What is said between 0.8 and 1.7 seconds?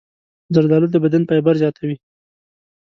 د بدن فایبر